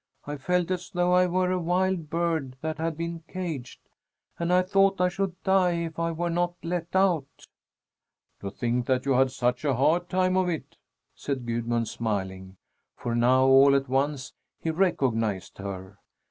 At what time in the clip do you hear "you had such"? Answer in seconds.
9.05-9.63